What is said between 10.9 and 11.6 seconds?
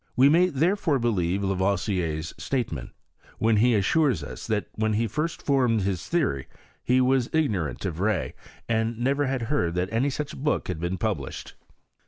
published.